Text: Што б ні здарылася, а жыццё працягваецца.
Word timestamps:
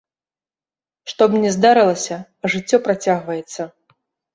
Што 1.13 1.23
б 1.29 1.43
ні 1.45 1.53
здарылася, 1.57 2.21
а 2.21 2.45
жыццё 2.59 2.77
працягваецца. 2.91 3.73